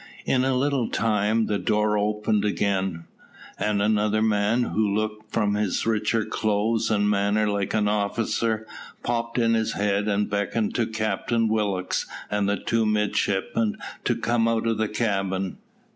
[0.25, 2.01] In a little time, the door again
[2.35, 3.03] opened,
[3.59, 8.65] and another man, who looked from his richer clothes and manner like an officer,
[9.03, 11.93] popped in his head and beckoned to Captain Willock
[12.31, 15.57] and the two midshipmen to come out of the cabin.